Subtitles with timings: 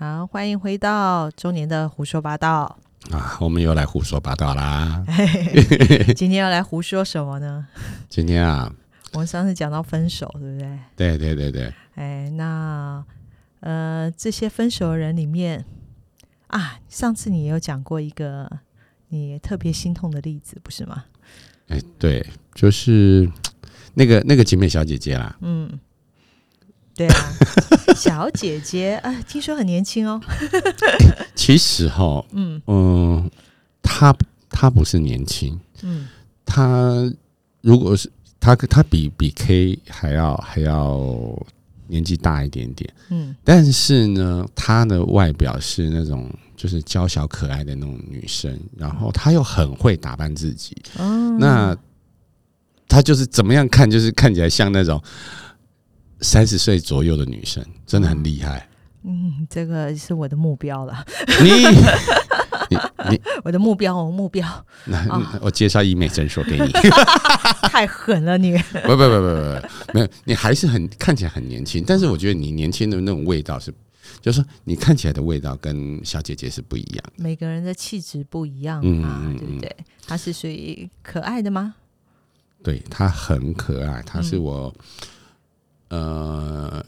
[0.00, 2.78] 好，欢迎回到周年的胡说八道。
[3.10, 5.04] 啊，我们又来胡说八道啦！
[6.16, 7.66] 今天要来胡说什么呢？
[8.08, 8.72] 今天啊，
[9.12, 10.78] 我们上次讲到分手，对不对？
[10.96, 13.04] 对对对对，哎，那
[13.60, 15.66] 呃，这些分手的人里面
[16.46, 18.50] 啊，上次你有讲过一个
[19.08, 21.04] 你特别心痛的例子，不是吗？
[21.68, 23.30] 哎，对，就是
[23.92, 25.36] 那个那个景美小姐姐啦。
[25.42, 25.78] 嗯，
[27.00, 27.32] 对啊，
[27.96, 30.20] 小姐姐啊，听说很年轻哦。
[31.34, 32.60] 其实哈，嗯。
[32.66, 33.30] 嗯，
[33.82, 34.14] 她
[34.50, 36.06] 她不是年轻，嗯。
[36.44, 37.10] 她
[37.62, 41.00] 如果是她她比比 K 还要还要
[41.86, 43.34] 年纪大一点点，嗯。
[43.42, 51.74] 但是呢，她的外表是那种就是娇小可爱的那种女生，然后她又很会打扮自己，嗯，那
[52.86, 55.02] 她就是怎么样看，就是看起来像那种
[56.20, 58.68] 三十岁左右的女生，真的很厉害。
[59.02, 61.04] 嗯，这个是我的目标了，
[61.42, 61.50] 你
[62.68, 62.78] 你
[63.10, 64.46] 你，我的目标，我目标
[64.84, 66.70] 那啊我介绍医美诊所给你。
[67.70, 68.52] 太狠了你。
[68.84, 73.72] 不不不不不，没有，你还是很看起来很年轻，但是我觉得你年轻的那种味道是，
[74.20, 77.04] 就是说你看起来的味道跟小姐姐是不一样。
[77.16, 79.76] 每个人的气质不一样嗯嘛，嗯对不对？
[80.06, 81.74] 她是属于可爱的吗？
[82.62, 84.74] 对，她很可爱，她是我、
[85.90, 86.84] 呃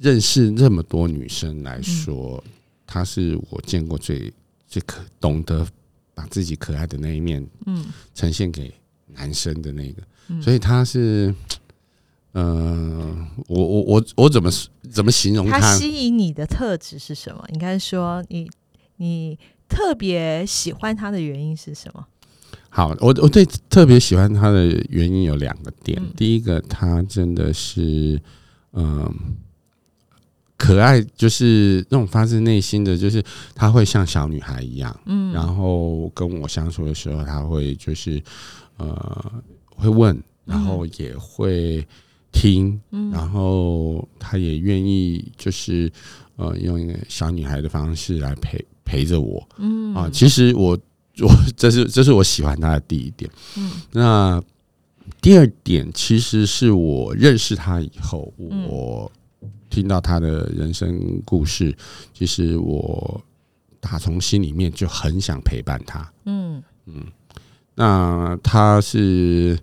[0.00, 2.42] 认识那么多女生来说，
[2.86, 4.32] 她是我见过最
[4.66, 5.64] 最可懂得
[6.14, 8.74] 把自己可爱的那一面嗯呈现给
[9.06, 11.32] 男生的那个，嗯所以她是。
[12.34, 14.50] 呃，我我我我怎么
[14.90, 15.76] 怎么形容她她？
[15.76, 17.44] 吸引你的特质是什么？
[17.52, 18.50] 应该说你
[18.96, 22.06] 你特别喜欢她的原因是什么？
[22.74, 26.00] 好，我我最特别喜欢他的原因有两个点。
[26.00, 28.18] 嗯第一个，他真的是
[28.72, 29.14] 嗯、
[30.56, 33.22] 可爱，就是那种发自内心的，就是
[33.54, 38.22] 他会像小女孩一样，嗯，然后跟我相处的时候，他会就是
[38.78, 39.32] 呃
[39.76, 41.86] 会问，然后也会
[42.32, 45.92] 听，嗯然后他也愿意就是
[46.36, 49.46] 呃用一个小女孩的方式来陪陪着我。
[49.58, 50.78] 嗯啊，其实我
[51.20, 53.30] 我 这是这是我喜欢他的第一点。
[53.56, 54.42] 嗯那
[55.20, 59.10] 第二点其实是我认识他以后，嗯我
[59.68, 61.74] 听到他的人生故事，
[62.14, 63.20] 其实我
[63.80, 66.12] 打从心里面就很想陪伴他。
[66.24, 67.04] 嗯嗯
[67.74, 69.58] 那他是，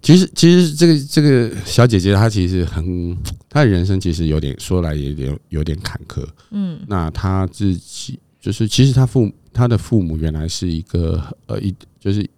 [0.00, 3.16] 其实其实这个这个小姐姐她其实很，
[3.48, 6.24] 她的人生其实有点说来也有点有点坎坷。
[6.52, 12.28] 嗯那她自己就是，其实她父他的父母原来是一个呃一就是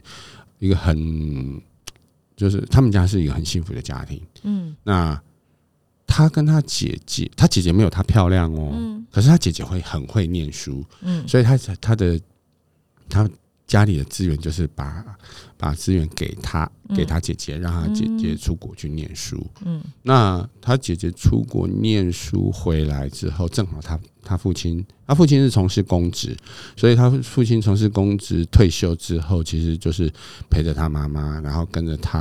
[0.58, 1.60] 一个很
[2.36, 4.20] 就是他们家是一个很幸福的家庭。
[4.42, 4.74] 嗯。
[4.82, 5.20] 那
[6.06, 9.06] 他跟他姐姐，他姐姐没有他漂亮哦，嗯。
[9.10, 11.26] 可是他姐姐会很会念书，嗯。
[11.26, 12.20] 所以他他的
[13.08, 13.28] 他
[13.72, 15.02] 家里的资源就是把
[15.56, 19.42] 把资源给他嗯给他姐姐，让他姐姐出国去念书。
[19.64, 26.36] 嗯那他姐姐出国念书回来之后，正好他他父亲，他父亲是从事公职，
[26.76, 30.12] 所以他父亲从事公职退休之后，其实就是
[30.50, 32.20] 陪着他妈妈，然后跟着他，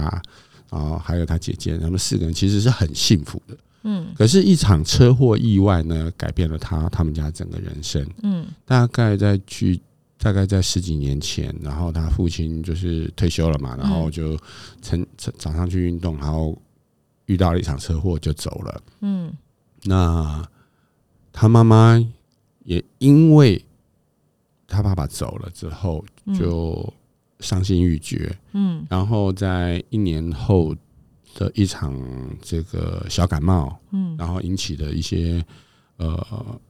[0.69, 3.57] 然后还有他姐姐，他们四个人其实是很幸福的。
[3.83, 8.07] 嗯可是，一场车祸意外呢，改变了他他们家整个人生。
[8.23, 9.81] 嗯大概在距
[10.23, 14.37] 大概在十几年前，然后他父亲就是退休了嘛，然后就
[14.79, 16.55] 晨晨早上去运动，然后
[17.25, 18.83] 遇到了一场车祸就走了。
[18.99, 19.33] 嗯
[19.83, 20.47] 那
[21.33, 21.97] 他妈妈
[22.65, 23.65] 也因为
[24.67, 26.93] 他爸爸走了之后，嗯就
[27.39, 28.31] 伤心欲绝。
[28.51, 30.75] 嗯然后在一年后
[31.33, 31.99] 的一场
[32.43, 35.43] 这个小感冒，嗯，然后引起的一些
[35.97, 36.61] 呃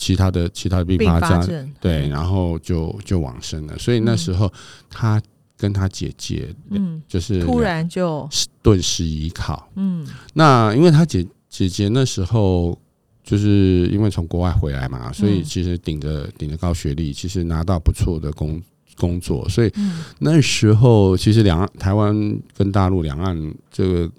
[0.00, 3.78] 其他的其他的并并发症，对，然后就就往生了。
[3.78, 4.50] 所以那时候
[4.88, 5.20] 他
[5.58, 7.02] 跟他姐姐嗯。
[7.06, 8.26] 就是突然就
[8.62, 9.68] 顿时依靠。
[9.76, 10.06] 嗯。
[10.32, 12.76] 那因为他姐姐姐那时候
[13.22, 18.58] 就是因为从国外回来嘛，所以嗯其实顶着顶着高学历，其实拿到不错的工
[18.96, 20.02] 工作，所以嗯。
[20.18, 24.10] 那时候其实两岸台湾跟大陆两岸这个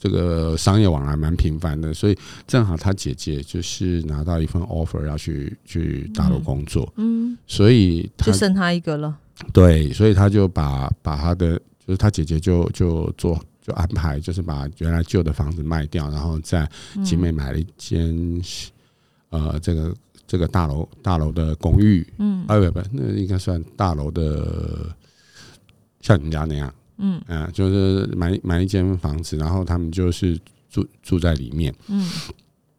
[0.00, 2.16] 这个商业往来蛮频繁的，所以
[2.46, 9.14] 正好他姐姐就是拿到一份 offer 要去去大陆工作，嗯，所以他就剩他一个了。
[9.52, 18.42] 对，所以他就把把他的就是他姐姐就就做就安排，就是把原来旧的房子卖掉，然后在嗯集美买了一间、
[19.28, 19.94] 呃这个
[20.26, 22.44] 这个大楼大楼的公寓，嗯。
[22.48, 24.94] 啊不不，那应该算大楼的，
[26.00, 30.38] 像你们家那样，嗯啊、就是买买一间房子，然后他们就是
[30.68, 31.74] 住住在里面。
[31.88, 32.08] 嗯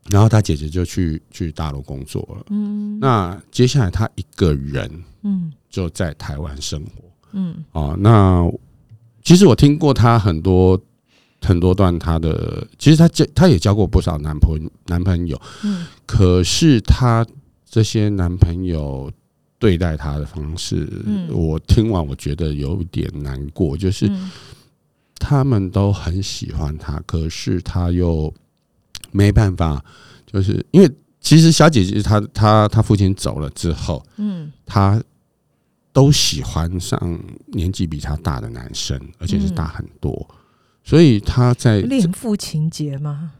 [0.09, 2.45] 然后他姐姐就去去大陆工作了。
[2.50, 7.03] 嗯，那接下来他一个人，嗯，就在台湾生活。
[7.33, 8.51] 嗯，哦，那
[9.23, 10.77] 其实我听过他很多
[11.39, 15.39] 很多段他的，其实他交他也交过不少男朋男朋友。
[15.63, 17.25] 嗯，可是他
[17.63, 19.09] 这些男朋友
[19.62, 20.86] 对待他的方式，
[21.30, 24.12] 我听完我觉得有点难过，就是
[25.16, 28.34] 他们都很喜欢他，可是他又。
[29.13, 29.84] 没办法，
[30.25, 35.04] 就是因为其实小姐姐她她她父亲走了之后，嗯，她
[35.92, 40.25] 都喜欢上年纪比她大的男生，而且是大很多，
[40.81, 43.34] 所以她在恋父情节吗？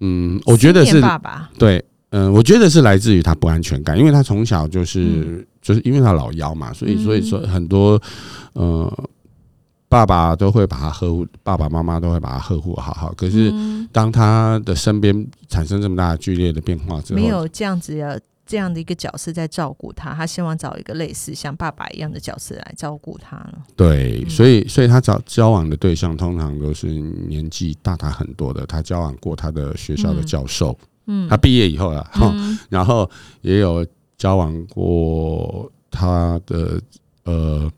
[0.00, 8.00] 嗯，我觉得是爸爸对，嗯，我觉得是来自于他不安全感，因为他从小就是就是因为他老幺嘛，所以所以说很多
[8.52, 9.08] 呃。
[9.90, 13.12] 爸爸都会把他呵护，爸爸妈妈都会把他呵护好好。
[13.14, 13.52] 可是，
[13.90, 23.58] 当他的身边产生这么大剧烈的变化之后，没有这样子的这样的一个角色在照顾他，他希望找一个类似像爸爸一样的角色来照顾他了。
[23.74, 28.64] 对，所以，所以他找交往的对象通常都是年纪大他很多的。
[28.66, 30.86] 他交往过他的学校的教授，嗯，
[31.28, 32.10] 他毕业以后啊，
[32.68, 33.08] 然后
[33.42, 33.86] 也有
[34.16, 36.80] 交往过他的
[37.24, 37.70] 呃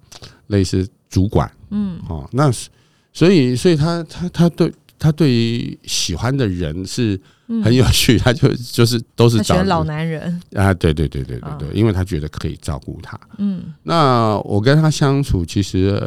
[0.49, 1.51] 类似主管。
[1.71, 2.69] 嗯，哦，那是，
[3.13, 7.19] 所以，所以他他他对他对于喜欢的人是
[7.65, 10.41] 很有趣，他就就是都是找老男人。
[10.55, 13.19] 啊，对对对对对对，因为他觉得可以照顾他。
[13.39, 15.99] 嗯，那我跟他相处，其实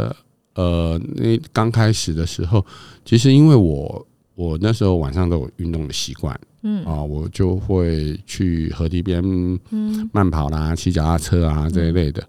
[0.54, 2.64] 呃，那刚开始的时候，
[3.04, 4.06] 其实因为我
[4.36, 6.86] 我那时候晚上都有运动的习惯，嗯。
[6.86, 9.24] 啊，我就会去河堤边
[9.72, 10.10] 嗯。
[10.14, 12.24] 慢跑啦、骑脚踏车啊这一类的。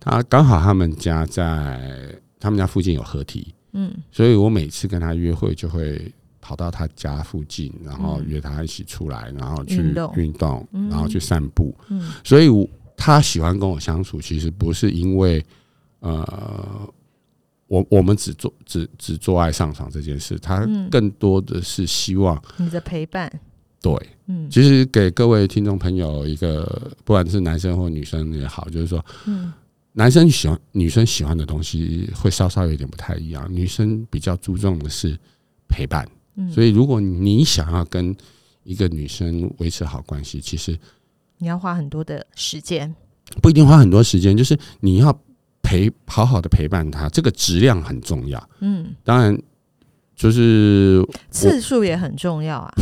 [0.00, 2.18] 他刚好他们家在。
[2.40, 6.00] 他们家附近有河堤，嗯，所以我每次跟他约会就会
[6.40, 9.78] 跑到他家附近，然后约他一起出来，然后去
[10.14, 11.74] 运动，然后去散步。
[11.88, 12.48] 嗯，所以
[12.96, 15.44] 他喜欢跟我相处，其实不是因为
[15.98, 16.24] 呃，
[17.68, 23.30] 我我们只做只只做爱上场这件事，他更多的是希望你的陪伴。
[23.80, 23.94] 对，
[24.26, 29.52] 嗯，其实给各位听众朋友一个，不管是男生或女生也好，就是说，嗯。
[29.92, 35.18] 男生喜欢女生喜欢的东西会稍稍有点不太一样，女生比较注重的是
[35.68, 36.08] 陪伴，
[36.52, 38.14] 所以如果你想要跟
[38.62, 40.78] 一个女生维持好关系，其实
[41.38, 42.94] 你要花很多的时间，
[43.42, 45.20] 不一定花很多时间，就是你要
[45.68, 48.48] 陪好好的陪伴他，这个质量很重要。
[48.60, 49.36] 嗯，当然。
[50.18, 51.00] 就是
[51.30, 52.74] 次数也很重要啊！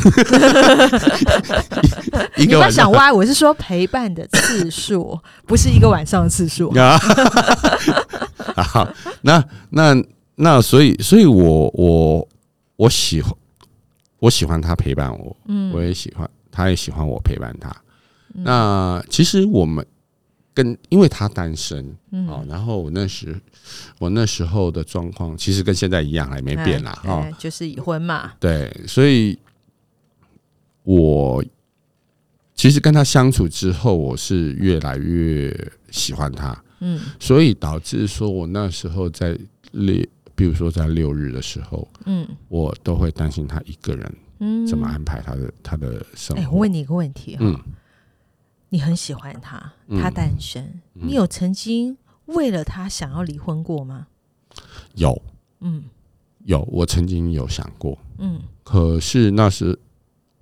[2.38, 6.96] 你不要想歪，我是说陪伴的次数， 不是一个晚上的次数 啊。
[8.56, 8.88] 好，
[9.20, 9.94] 那那
[10.36, 12.26] 那，所以，所以我我
[12.76, 13.30] 我喜欢
[14.18, 17.70] 我喜欢他陪伴我，嗯，我也喜欢，他也喜欢我陪伴他。
[18.32, 19.86] 那其实我们。
[20.56, 21.94] 跟因为他单身，
[22.26, 23.38] 哦，然后我那时
[23.98, 28.32] 我那时候的状况其实跟现在一样，还没变啦，哈，就是已婚嘛。
[28.40, 29.38] 对，所以
[30.82, 31.44] 我
[32.54, 35.54] 其实跟他相处之后，我是越来越
[35.90, 39.38] 喜欢他，嗯，所以导致说我那时候在
[39.72, 40.02] 六，
[40.34, 46.42] 比如说在六日的时候，嗯，我都会担心他一个人，嗯，怎么安排他的他的生活。
[46.42, 47.60] 哎，我问你一个问题，嗯。
[48.68, 51.96] 你很喜欢他，他单身，你有曾经
[52.26, 54.08] 为了他想要离婚过吗？
[54.94, 55.22] 有，
[55.60, 55.84] 嗯，
[56.44, 59.78] 有，我曾经有想过，嗯，可是那是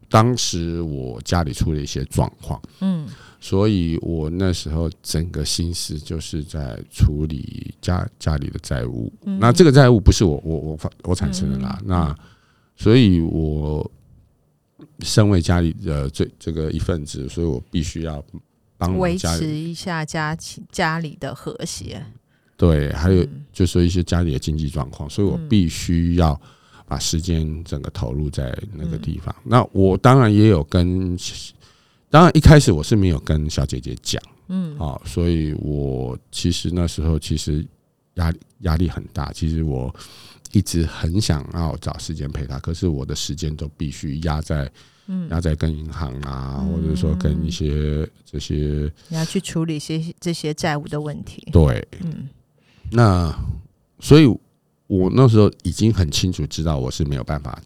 [0.09, 3.07] 当时我家里出了一些状况，嗯，
[3.40, 12.16] 所以我那时候整个心思就是在处理家家里的债务，那这个债务不是我我我我产生的啦，那
[12.75, 13.90] 所以我。
[15.00, 18.24] 身为家里的最这个一份子，所以我必须要
[18.76, 20.36] 帮维持一下家
[20.70, 22.04] 家里的和谐。
[22.56, 26.40] 对，还有就说一些家里的经济状况，所以我必须要
[26.86, 29.34] 把时间整个投入在那个地方。
[29.44, 31.18] 那我当然也有跟，
[32.08, 37.66] 当然一开始我是没有跟小姐姐讲，嗯，啊，所以我其实那时候其实
[38.14, 39.94] 压力压力很大，其实我。
[40.54, 44.70] 一直很想要找时间陪他，可是我的时间都必须压在，
[45.28, 51.49] 压在跟银行啊，或者说跟一些这些，你要去处理一些这些债务的问题。
[51.50, 52.28] 对，嗯，
[52.92, 53.37] 那
[53.99, 54.26] 所以，
[54.87, 57.61] 我那时候已经很清楚知道我是没有办法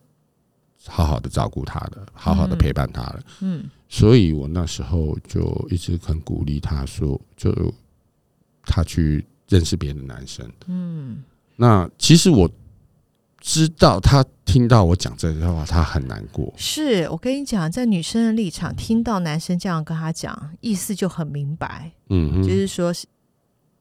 [0.86, 3.22] 好好的照顾他的，好好的陪伴他了。
[3.42, 7.52] 嗯，所以我那时候就一直很鼓励他说，就
[8.62, 10.50] 他去认识别的男生。
[10.68, 11.22] 嗯，
[11.54, 12.50] 那其实我。
[13.40, 16.52] 知道他听到我讲这句话，他很难过。
[16.56, 22.92] 是我跟你讲，在女生的立场，听到男生这样跟他讲，意思就很明白，嗯哼，就是说，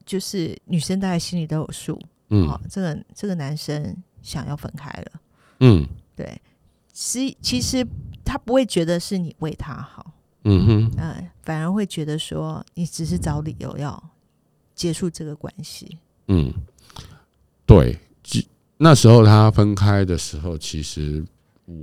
[0.05, 1.99] 就是女生大概心里都有数，
[2.29, 2.47] 嗯。
[2.47, 5.11] 好、这个这个男生想要分开了，
[5.59, 5.87] 嗯。
[6.15, 6.41] 对，
[6.91, 7.85] 其其实
[8.25, 10.13] 他不会觉得是你为他好，
[10.45, 14.01] 嗯哼，嗯、反而会觉得说你只是找理由要
[14.73, 15.97] 结束这个关系，
[16.27, 16.51] 嗯，
[17.67, 17.99] 对，其
[18.77, 21.23] 那时候他分开的时候，其实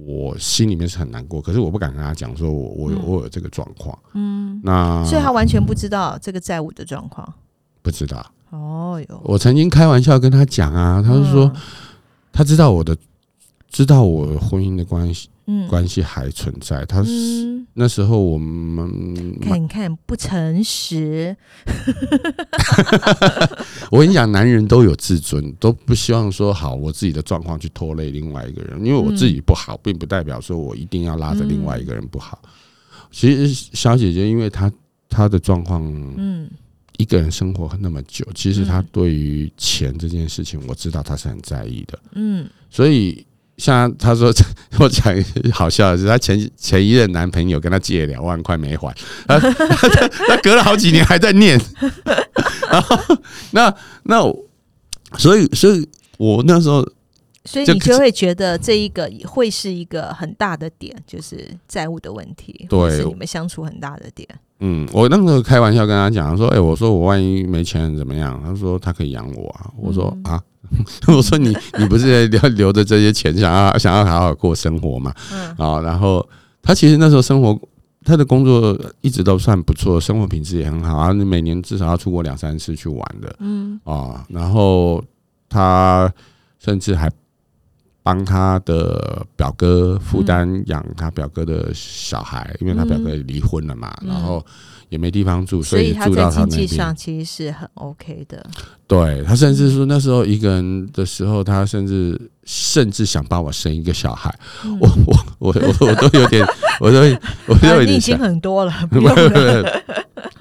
[0.06, 3.02] 我心里面是很难过，可是我不敢跟他讲说我我有嗯。
[3.04, 3.98] 我有这个状况。
[4.14, 7.30] 嗯，那所以他完全不知道这个债务的状况。
[7.82, 11.52] 不知道，哦哟，我曾经开玩笑跟他讲啊，他就说
[12.32, 12.96] 他知道我的，
[13.74, 16.84] 知道我婚姻的关系嗯，嗯关系还存在。
[16.84, 21.36] 他是嗯，那时候我们看你看不诚实，
[23.90, 32.40] 我跟你讲，男人都有自尊，都不希望说好我自己的状况去拖累另外一个人，因为我自己不好，并不代表说我一定要拉着另外一个人不好。
[33.10, 34.72] 其实小姐姐，因为她
[35.08, 35.82] 她的状况，
[36.16, 36.48] 嗯
[36.96, 41.98] 一个人生活那么久，其实她嗯对于钱这件事情，我知道她是很在意的。
[42.12, 44.32] 嗯所以像她说，
[44.78, 45.14] 我讲
[45.52, 48.94] 好笑的是，她前前一任男朋友跟她借两万块没还，
[49.26, 51.60] 她她她隔了好几年还在念，
[52.70, 52.98] 然后
[53.52, 53.72] 那
[54.04, 54.20] 那
[55.18, 56.86] 所以所以我那时候
[57.44, 64.26] 所以你就会觉得这一个会是一个很大的点，就是债务的问题，对是你们相处很大的点。
[64.60, 68.40] 嗯，我那时候开玩笑跟他讲说，哎、我说我万一没钱怎么样？
[68.42, 69.70] 他说他可以养我啊。
[69.76, 70.42] 我说、嗯啊，
[71.08, 75.12] 我说你你不是要留 留着这些钱，想要想要好好过生活嘛？
[75.32, 76.26] 嗯啊，然后
[76.62, 77.60] 他其实那时候生活，
[78.04, 84.24] 他的工作一直都算不错，生活品质也很好啊，你每年至少要出国两三次去玩的嗯啊。
[84.30, 85.04] 然后
[85.48, 86.10] 他
[86.58, 87.10] 甚至还
[88.04, 94.44] 帮他的表哥负担养他表哥的小孩，因为他表哥离婚了嘛，嗯然后
[94.90, 96.68] 也没地方住，所以他以住在经济到他那边。
[96.68, 98.44] 上其实是很 OK 的。
[98.86, 104.32] 对他甚至说那时候一个人的时候，他甚至甚至想帮我生一个小孩，
[104.66, 106.46] 嗯我我我我我都有点，
[106.80, 106.98] 我都
[107.46, 109.82] 我都啊有点想，你已经很多了， 不用了。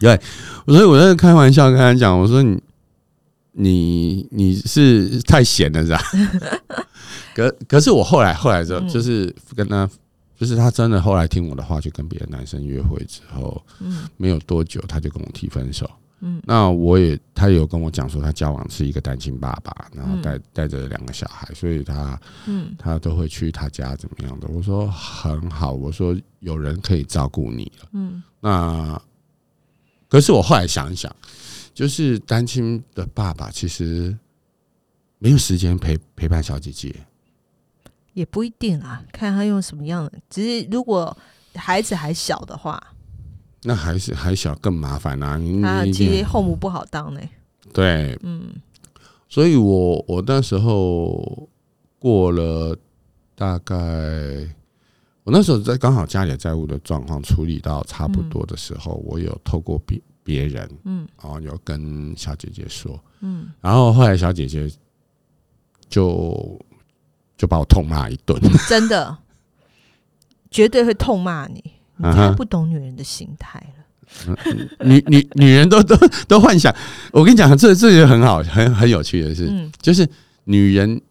[0.02, 0.20] 对，
[0.68, 2.62] 所以我在开玩笑跟他讲，我说你
[3.54, 6.02] 你你是太闲了是吧？
[7.36, 9.90] 可可是我后来后来之后，嗯就是跟他，
[10.38, 15.90] 就是他真的后来听我的话，去跟别的男生约会之后，嗯没有多久他就跟我提分手。
[16.26, 24.48] 嗯那我也，他有跟我讲说，他交往是一个单亲爸爸，然后嗯带带着两个小孩，所以他嗯他都会去他家怎么样的。
[24.48, 27.90] 我说很好，我说有人可以照顾你了。
[27.92, 29.02] 嗯那
[30.08, 31.14] 可是我后来想一想，
[31.74, 34.18] 就是单亲的爸爸其实
[35.20, 36.96] 没有时间陪陪伴小姐姐。
[38.14, 40.14] 也不一定啊，看他用什么样的。
[40.30, 41.16] 只是如果
[41.56, 42.82] 孩子还小的话，
[43.64, 45.38] 那还是还小更麻烦啊！
[45.38, 47.22] 你他其实后母不好当呢。
[47.72, 48.54] 对，嗯
[49.30, 51.50] 所以我我那时候
[51.98, 52.78] 过了
[53.36, 53.76] 大概，
[55.24, 64.70] 我那时候在刚好家里的债务的状况处理到差不多的时候，我有透过别别人，嗯然后有跟小姐姐说，嗯，然后后来小姐姐
[65.90, 66.60] 就
[67.38, 69.18] 就把我痛骂一顿， 真的。
[70.52, 71.64] 绝对会痛骂你，
[71.98, 74.38] 你太不懂女人的心态了。
[74.82, 75.98] 女女女人都都
[76.28, 76.72] 都幻想，
[77.12, 79.72] 我跟你讲，这这也很好，很很有趣的是，嗯。
[79.82, 80.08] 就是
[80.44, 81.02] 女人，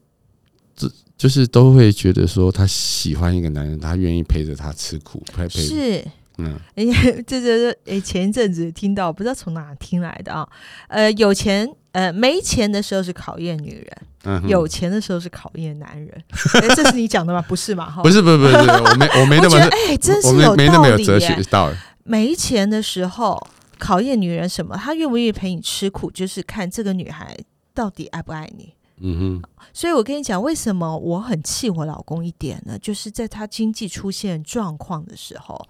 [0.77, 6.05] 这就是都会觉得说，她喜欢一个男人，她愿意陪着他吃苦，陪陪，是，
[6.39, 6.57] 嗯。
[6.77, 6.85] 哎，
[7.27, 10.49] 这这哎，前一阵子听到，不知道从哪听来的啊。
[10.87, 16.25] 呃，有钱呃没钱的时候是考验女人，嗯，有钱的时候是考验男人。
[16.55, 17.41] 哎，这是你讲的吗？
[17.49, 17.89] 不是嘛？
[17.91, 23.41] 哈，不是不是不是，我没我没那么我觉得哎，真是有没那么有哲学道理，没钱的时候
[23.79, 24.77] 考验女人什么？
[24.77, 27.37] 她愿不愿意陪你吃苦，就是看这个女孩
[27.75, 28.75] 到底爱不爱你。
[29.05, 32.79] 嗯哼，所以我跟你讲，为什么我很气我老公一点呢？
[32.79, 35.61] 就是在他经济出现状况的时候，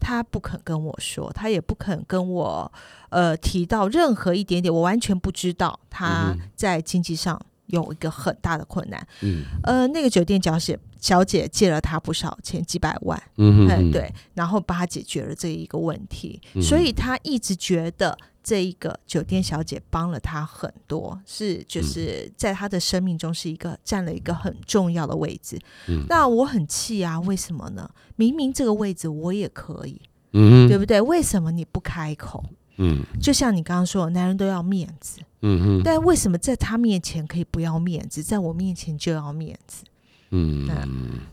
[0.00, 2.72] 他不肯跟我说，他也不肯跟我
[3.10, 9.06] 呃提到任何一点点，我完全不知道他在经济上有一个很大的困难。
[9.22, 25.58] 嗯呃，那个酒店小姐小姐借了他不少钱，几百万，哎、嗯哼，对，然后帮他解决了这一个问题，嗯所以他一直觉得这一个酒店小姐帮了他很多，是嗯就是在他的生命中是一个占了一个很重要的位置。
[25.88, 27.88] 嗯那我很气啊，为什么呢？
[28.16, 30.00] 明明这个位置我也可以，
[30.32, 31.00] 嗯，对不对？
[31.00, 32.42] 为什么你不开口？
[32.76, 33.02] 嗯。
[33.20, 39.84] 就像你刚刚说，男人都要面子，嗯哼，但为什么在他面前可以不要面子，在我面前就要面子？
[40.30, 40.68] 嗯，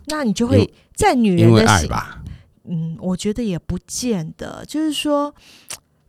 [0.05, 2.23] 那你就会在女人的心，爱吧，
[2.65, 5.33] 嗯，我觉得也不见得，就是说，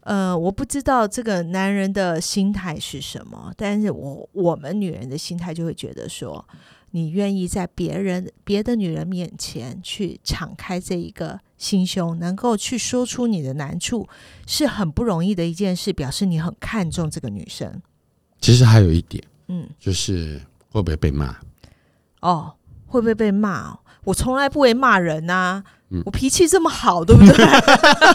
[0.00, 6.47] 呃，我不知道这个男人的心态是什么，但是我我们女人的心态就会觉得说，
[6.91, 14.08] 你愿意在别人别的女人面前去敞开这一个心胸，能够去说出你的难处，
[14.46, 17.80] 是很不容易的一件事，表示你很看重这个女生。
[18.40, 21.34] 其实还有一点嗯，就是会不会被骂？
[22.20, 22.52] 哦，
[22.87, 23.78] 会不会被骂哦？
[24.04, 27.46] 我从来不会骂人呐、嗯我脾气这么好，对不对？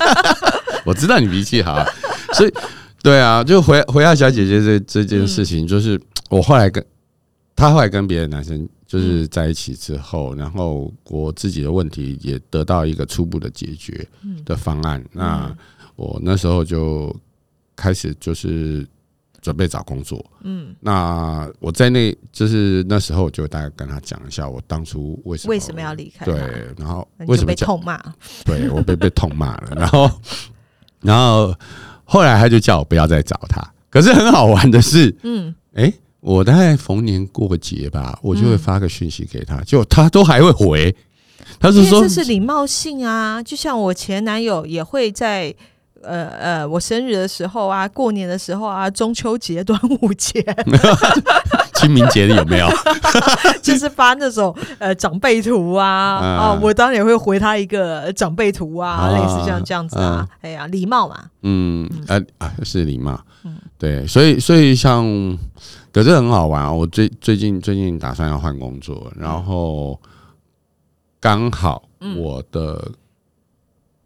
[0.86, 1.86] 我知道你脾气好啊，
[2.34, 2.53] 所以
[3.01, 6.86] 对啊，就回回到小姐姐这这件事情，就是我后来跟
[7.55, 14.03] 她后来跟别的男生就是在一起之后，然后我自己的问题也得到一个初步的解决
[14.43, 15.05] 的方案。
[15.12, 15.55] 那
[15.96, 17.15] 我那时候就
[17.75, 18.84] 开始就是
[19.41, 20.25] 准备找工作。
[20.41, 26.31] 嗯，那我在那就是那时候我就大概跟他讲一下我当初为什么为什么要离开他？
[26.31, 28.01] 对，然后为什么被痛骂？
[28.43, 30.10] 对我被被痛骂了，然后
[31.01, 31.53] 然后
[32.05, 33.62] 后来他就叫我不要再找他。
[33.91, 40.96] 可是很好玩的是，嗯，哎、我大概逢年过节吧，我就会发个讯息给他，结果他都还会回。
[41.60, 45.54] 他是说这是礼貌性啊，就像我前男友也会在。
[46.02, 50.42] 呃呃，我生日的时候啊，过年的时候啊，中秋节、端午节，
[51.76, 52.70] 清明节有没有？
[53.62, 63.58] 就是发那种呃长辈图啊嗯啊，我当然也会回他一个长辈图啊，啊类似像这样子啊，哎呀，礼貌嘛，嗯，啊啊，是礼貌嗯。
[63.78, 65.06] 对，所以所以像，
[65.91, 66.72] 可是很好玩啊。
[66.72, 70.00] 我最最近最近打算要换工作，然后
[71.19, 72.17] 刚好嗯。
[72.17, 72.91] 我的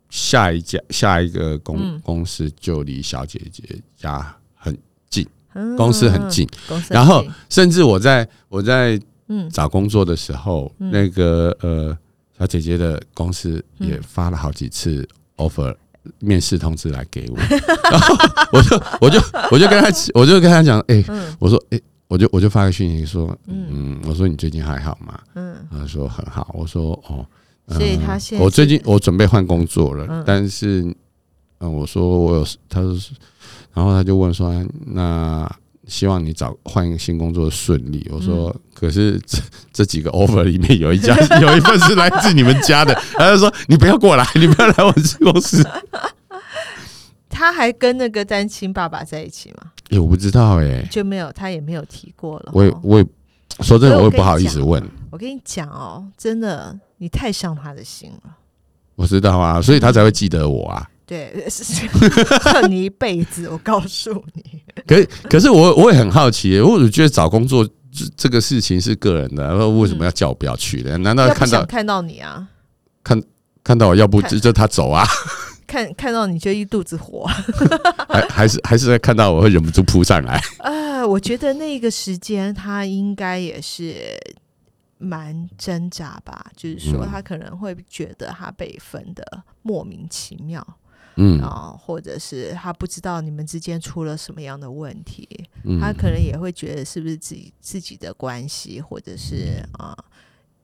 [0.10, 2.02] 下一家下一个公嗯。
[2.02, 3.64] 公司就离小姐姐
[3.96, 4.78] 家很，
[5.10, 5.28] 近
[5.78, 9.50] 公司很，近，很然后甚至我在我在嗯。
[9.50, 10.92] 找工作的时候，嗯。
[10.92, 11.98] 那个呃
[12.38, 14.02] 小姐姐的公司也嗯。
[14.04, 15.76] 发了好几次 offer
[16.20, 17.38] 面试通知来给我，
[17.92, 18.16] 然后
[18.52, 19.20] 我就我就
[19.52, 21.36] 我就跟他我就跟他讲，哎、嗯。
[21.40, 23.68] 我说哎、我就我就发个讯息说，嗯。
[23.70, 25.20] 嗯，我说你最近还好吗？
[25.36, 25.56] 嗯。
[25.72, 27.26] 他说很好，我说哦，
[27.66, 30.24] 呃所以他现在我最近我准备换工作了，嗯。
[30.26, 30.84] 但是
[31.60, 33.12] 嗯，我说我有，他说是，
[33.74, 34.54] 然后他就问说，
[34.86, 35.50] 那
[35.88, 38.08] 希望你找换一个新工作顺利。
[38.12, 39.40] 我说，嗯可是这
[39.72, 44.96] 这几个 offer 里面有一家 有一份是来自你们家的， 他就说你不要过来， 你不要来我们
[45.32, 45.66] 公司。
[47.30, 49.72] 他还跟那个单亲爸爸在一起吗？
[49.90, 52.46] 哎、我不知道哎、就没有，他也没有提过了。
[52.48, 53.06] 哦我也我也
[53.62, 54.84] 说真的，我我也不好意思问。
[55.12, 58.36] 我跟你讲哦，真的，你太伤他的心了。
[58.96, 60.90] 我知道啊，所以他才会记得我啊。
[61.14, 61.48] 对，
[62.42, 64.64] 恨你一辈子，我告诉你。
[64.88, 70.98] 可是可是我我也很好奇、我就觉得找工作这这个事情是个人的，然后为什么要叫我不要去呢？
[70.98, 72.48] 难道看到看到你啊，
[73.04, 73.22] 看
[73.64, 75.06] 看到我，要不看就就他走啊？
[75.68, 77.26] 看看到你就一肚子火。
[78.10, 80.42] 还还是还是在看到我会忍不住扑上来？
[80.60, 83.96] 啊，我觉得那个时间他应该也是
[84.98, 89.24] 蛮挣扎吧，就是说嗯他可能会觉得他被分的
[89.62, 90.66] 莫名其妙
[91.16, 95.28] 嗯啊，或者是他不知道你们之间出了什么样的问题，
[95.64, 99.96] 嗯他可能也会觉得是不是自己自己的关系，或者是啊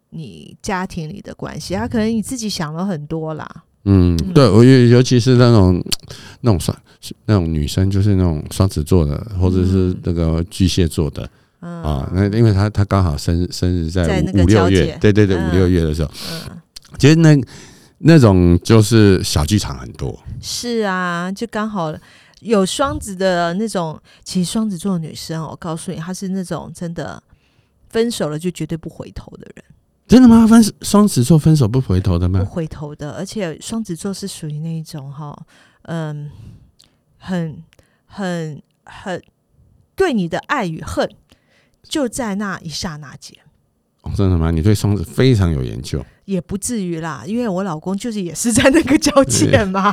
[0.10, 3.64] 你家庭里的关系，他可能你自己想了很多啦。
[3.86, 5.82] 嗯，对我尤尤其是那种
[6.42, 6.78] 那种双
[7.26, 11.30] 那种女生，就是那种双子座的，或者是那个巨蟹座的
[11.62, 12.12] 嗯啊。
[12.14, 16.12] 那因为她她刚好生日生日在五五六月，对对对，嗯五六月的时候，
[16.50, 16.62] 嗯，
[16.98, 17.34] 其实那
[18.00, 20.18] 那种就是小剧场很多。
[20.42, 21.94] 是啊，就刚好
[22.42, 24.00] 有双子的那种。
[24.24, 27.22] 其实双子座的女生哦，我告诉你，她是那种真的
[27.90, 29.64] 分手了就绝对不回头的人，
[30.08, 30.48] 真的吗？
[30.48, 32.46] 分双子座分手不回头的吗不？
[32.46, 33.12] 回头的。
[33.12, 35.38] 而且双子座是属于那一种哈，
[35.84, 36.30] 嗯，
[37.18, 37.62] 很
[38.06, 39.22] 很很
[39.96, 41.10] 对你的爱与恨
[41.84, 43.38] 就在那一刹那间。
[44.04, 44.52] 哦，真的吗？
[44.52, 46.06] 你对双子非常有研究。
[46.30, 49.92] 也不至于啦，因为我老公就是也是在那个交界嘛，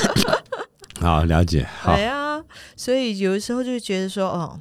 [1.00, 1.66] 好，了解。
[1.80, 2.44] 好对，啊，
[2.76, 4.60] 所以有的时候就觉得说，哦，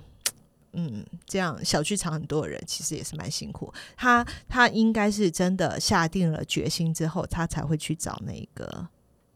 [0.72, 3.74] 嗯，这样小剧场很多人其实也是蛮辛苦。
[3.98, 8.88] 他他应该是真的下定了决心之后，他才会去找那个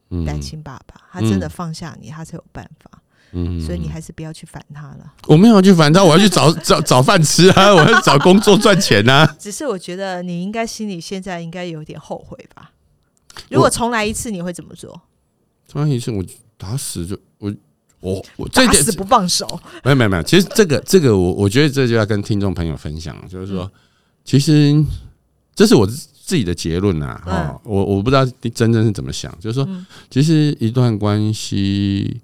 [0.10, 3.01] 嗯单亲爸爸，他真的放下你，他才有办法。
[3.34, 5.13] 嗯所以你还是不要去烦他了。
[5.28, 9.26] 我没有去烦他，我要去找 找找饭吃啊， 我要找工作赚钱啊。
[9.39, 12.72] 只是我觉得你应该心里现在应该有点后悔吧。
[13.50, 15.02] 如果重来一次，你会怎么做？
[15.67, 16.24] 重来一次，我
[16.58, 17.54] 打死就我
[18.02, 19.48] 我我这点打死不放手。
[19.84, 23.72] 没有没有没有，其实这个这个我我觉得这就要跟听众朋友分享，就是说，
[24.26, 24.84] 其实
[25.56, 27.22] 这是我自己的结论呐。
[27.26, 32.20] 嗯哦，我我不知道你真正是怎么想，就是说，嗯其实一段关系，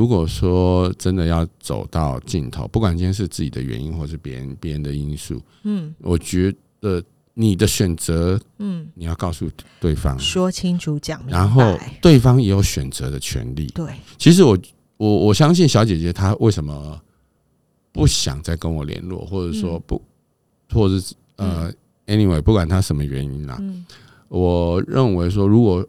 [0.00, 9.46] 如果说真的要走到尽头，不管今天是自己的原因，或是别人别人的因素，嗯我觉得你的选择嗯，你要告诉
[9.78, 13.66] 对方，说清楚讲然后对方也有选择的权利。
[13.74, 14.58] 对，其实我
[14.96, 16.98] 我我相信小姐姐她为什么
[17.92, 19.82] 不想再跟我联络，或者说嗯。
[19.86, 20.02] 不，
[20.72, 21.70] 或者是呃
[22.06, 23.84] ，anyway，不管她什么原因啦，嗯。
[24.28, 25.86] 我认为说，如果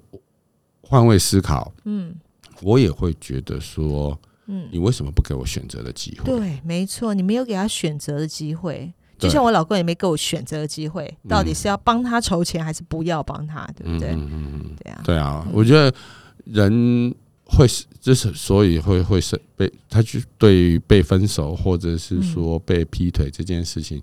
[0.81, 2.13] 换位思考，嗯
[2.61, 6.25] 我也会觉得说，嗯，你为什么不给我选择的机会？
[6.25, 8.93] 对，没错，你没有给他选择的机会。
[9.17, 14.09] 就像我老公也没给我选择的机会，到底是要帮他筹钱还是不要帮他，对不对？
[14.09, 15.93] 嗯嗯嗯嗯，对啊，对啊，我觉得
[16.45, 24.01] 人会是，之所以会会是被他去对于被分手或者是说被劈腿这件事情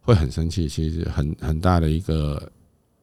[0.00, 2.50] 会很生气，其实很很大的一个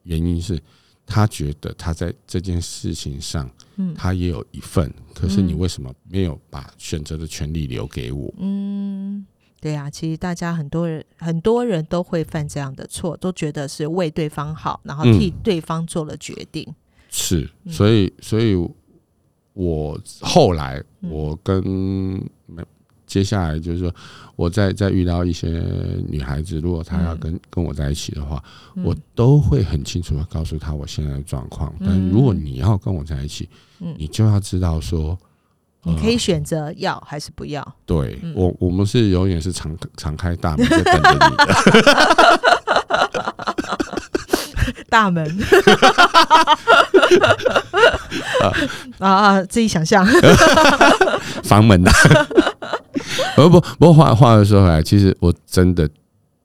[0.02, 0.60] 原因是。
[1.06, 3.94] 他觉得他在这件事情上，嗯。
[3.94, 8.32] 他也有一份，可是你嗯为什么没有把选择的权利留给我？
[8.38, 9.26] 嗯，
[9.60, 15.40] 对啊，其实大家很多人很多人都会犯这样的错，都觉得是为对方好，然后替嗯。
[15.42, 16.66] 对方做了决定。
[17.10, 17.72] 是，嗯。
[17.72, 18.54] 所以，所以
[19.52, 21.10] 我后来嗯。
[21.10, 22.20] 我跟没
[23.14, 23.94] 接下来就是说，
[24.34, 25.46] 我再再遇到一些
[26.08, 28.42] 女孩子，如果她要嗯跟跟我在一起的话，
[28.74, 31.72] 嗯我都会很清楚的告诉她我现在的状况。
[31.78, 33.48] 但如果你要跟我在一起，
[33.78, 35.16] 嗯，你就要知道说，
[35.84, 37.64] 你可以呃选择要还是不要。
[37.86, 41.54] 对嗯我我们是永远是敞敞开大门在等着你的。
[44.90, 45.24] 大门
[48.98, 50.04] 啊啊，自己想象。
[51.44, 51.90] 房门的。
[53.36, 55.88] 不不不过话话又说回来，其实我真的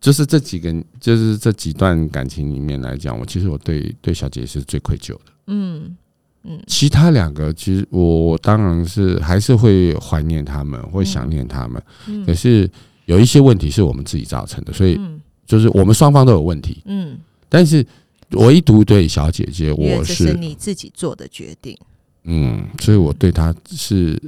[0.01, 5.21] 就是这几个，就是这几段感情里面来讲，我其实我对对小姐是最愧疚的。
[5.47, 5.95] 嗯
[6.43, 11.81] 嗯其他两个，其实我我当然是还是会怀念他们，会想念他们。
[12.07, 12.69] 嗯可是
[13.05, 16.81] 有一些问题是我们自己造成的，所以嗯就是我们双方都有问题。
[16.85, 17.17] 嗯，
[17.49, 17.85] 但是
[18.31, 21.77] 唯独对小姐姐，我这是你自己做的决定。
[22.23, 24.21] 嗯，所以我对她是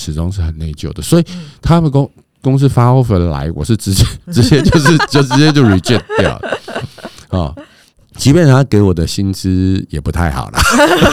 [0.00, 1.02] 始终是很内疚的。
[1.02, 2.10] 所以嗯他们公
[2.42, 6.40] 公司发 offer 来，我是直接 直接就是就直接就 reject 掉啊
[7.28, 7.54] 哦。
[8.16, 10.60] 即便他给我的薪资也不太好啦，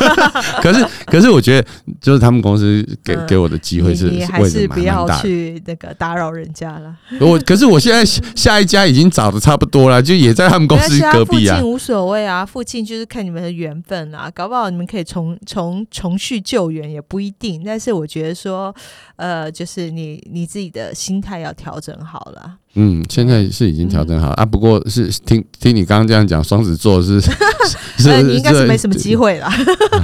[0.61, 1.67] 可是可是我觉得
[2.01, 5.07] 就是他们公司给嗯给我的机会是还是不要。
[5.21, 6.95] 去那个打扰人家了。
[7.21, 11.61] 我可是我现在下 下一家已经找的差不多了，就也在他们公司隔壁啊附。
[11.61, 17.63] 近无所谓啊，附近就是看你们的缘分啊，搞不好你们可以重重重续救援也不一定。
[17.65, 18.73] 但是我觉得说，
[19.15, 22.57] 呃，就是你你自己的心态要调整好了。
[22.75, 27.19] 嗯，现在是已经调嗯整好了啊，不过是听听你刚刚这样讲，双子座是
[27.97, 29.49] 是呃，你应该是没什么机会啦。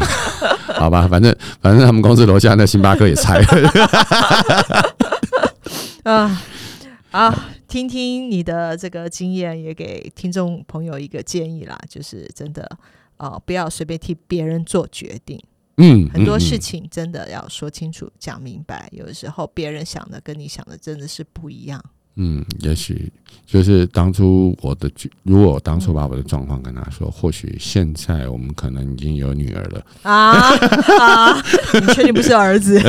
[0.75, 3.47] 好吧，反正反正他们公司楼下那星巴克也拆了。
[6.03, 6.41] 啊
[7.11, 12.67] 啊，听听你的这个经验，也给听众朋友一个建议啦，就是真的
[13.17, 15.39] 啊、不要随便替别人做决定。
[15.77, 16.81] 嗯，很多事情。
[16.81, 18.89] 情真的要说清楚、讲明白。
[18.91, 21.83] 有的时候别人想的跟你想的真的是不一样。
[22.15, 23.11] 嗯，也许
[23.45, 24.89] 就是当初我的，
[25.23, 29.83] 如果我当初把我的状况跟他说，或许现在我们可能已经有女儿了。
[30.03, 30.53] 啊
[30.99, 31.43] 啊！
[31.73, 32.79] 你确定不是儿子？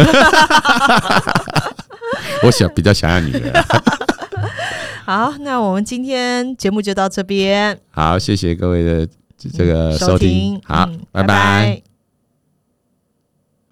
[2.43, 3.65] 我想比较想要女儿。
[5.07, 9.09] 好，那我们今天节目就到这边，好，谢谢各位的
[9.53, 11.83] 这个收听，好，嗯拜拜